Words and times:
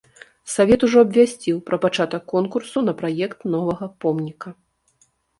Савет 0.51 0.83
ужо 0.85 1.01
абвясціў 1.05 1.59
пра 1.67 1.77
пачатак 1.83 2.23
конкурсу 2.33 2.77
на 2.87 2.93
праект 3.01 3.45
новага 3.57 3.89
помніка. 4.07 4.49